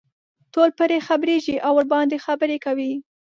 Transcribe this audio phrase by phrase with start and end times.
[0.53, 2.91] ټول پرې خبرېږي او ورباندې خبرې کوي.